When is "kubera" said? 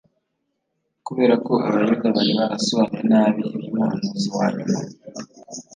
1.07-1.35